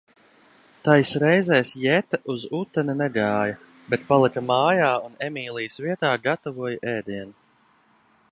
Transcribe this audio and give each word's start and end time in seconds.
Tais 0.85 1.09
reizēs 1.23 1.73
Jeta 1.81 2.19
uz 2.35 2.45
uteni 2.59 2.95
negāja, 3.01 3.59
bet 3.93 4.07
palika 4.09 4.43
mājā 4.47 4.89
un 5.09 5.21
Emīlijas 5.29 5.77
vietā 5.85 6.15
gatavoja 6.29 6.81
ēdienu. 6.97 7.37